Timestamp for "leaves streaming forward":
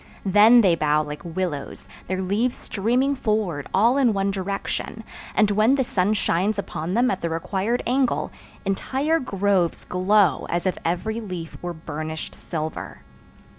2.23-3.67